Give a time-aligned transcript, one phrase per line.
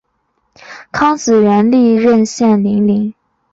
[0.91, 3.13] 康子元历任献陵令。